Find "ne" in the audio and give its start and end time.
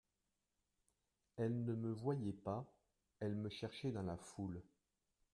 1.63-1.75